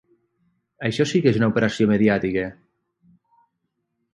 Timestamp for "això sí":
0.87-1.21